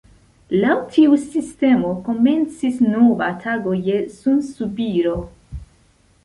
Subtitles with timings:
[0.61, 5.15] Laŭ tiu sistemo komencis nova tago je sunsubiro.